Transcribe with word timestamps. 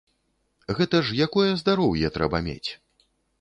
Гэта 0.79 1.01
ж 1.09 1.17
якое 1.25 1.51
здароўе 1.61 2.11
трэба 2.17 2.41
мець! 2.49 2.71